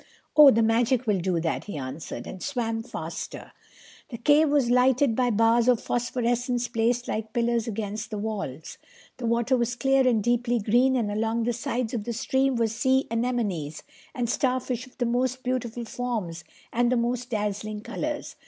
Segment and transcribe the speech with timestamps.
[0.35, 3.51] "Oh, the magic will do that," he answered, and swam faster.
[4.09, 8.79] The cave was lighted by bars of phosphorescence placed like pillars against the walls.
[9.17, 12.65] The water was clear and deeply green and along the sides of the stream were
[12.65, 13.83] sea anemones
[14.15, 16.43] and starfish of the most beautiful forms
[16.73, 18.35] and the most dazzling colors.